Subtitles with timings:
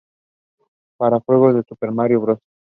[0.97, 2.39] Para el juego New Super Mario Bros.